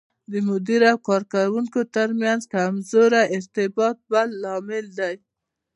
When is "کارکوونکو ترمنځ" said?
1.09-2.41